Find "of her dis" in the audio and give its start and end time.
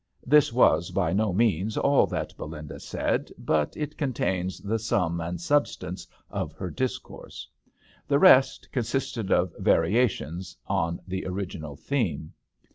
6.31-6.97